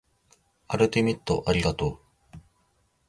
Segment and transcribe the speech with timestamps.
[0.67, 2.01] アルティメットありがと
[2.33, 2.39] う